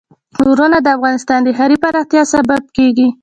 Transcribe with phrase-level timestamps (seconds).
[0.45, 3.07] غرونه د افغانستان د ښاري پراختیا سبب کېږي.